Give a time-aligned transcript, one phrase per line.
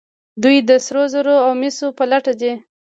[0.43, 2.53] دوی د سرو زرو او مسو په لټه دي.